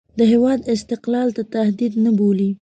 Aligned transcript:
د 0.17 0.19
هېواد 0.31 0.59
استقلال 0.75 1.27
ته 1.35 1.43
تهدید 1.53 1.93
نه 2.03 2.11
بولي. 2.17 2.49